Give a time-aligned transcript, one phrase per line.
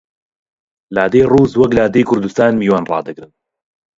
[0.95, 3.31] لادێی ڕووس وەک لادێی کوردستان میوان ڕادەگرن